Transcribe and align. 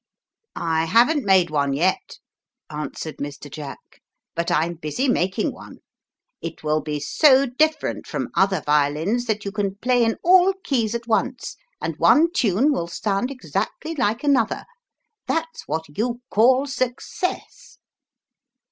"I 0.55 0.85
haven't 0.85 1.25
made 1.25 1.51
one 1.51 1.73
yet," 1.73 2.17
answered 2.71 3.17
Mr. 3.17 3.51
Jack, 3.51 4.01
"but 4.33 4.49
I'm 4.49 4.73
busy 4.73 5.07
making 5.07 5.53
one; 5.53 5.77
it 6.41 6.63
will 6.63 6.81
be 6.81 6.99
so 6.99 7.45
different 7.45 8.07
from 8.07 8.29
other 8.33 8.61
violins 8.65 9.25
that 9.25 9.45
you 9.45 9.51
can 9.51 9.75
play 9.75 10.03
in 10.03 10.15
all 10.23 10.53
keys 10.63 10.95
at 10.95 11.05
once, 11.05 11.55
and 11.79 11.99
one 11.99 12.31
tune 12.33 12.73
will 12.73 12.87
sound 12.87 13.29
exactly 13.29 13.93
like 13.93 14.23
another. 14.23 14.65
That's 15.27 15.67
what 15.67 15.83
you 15.95 16.21
call 16.31 16.65
success." 16.65 17.77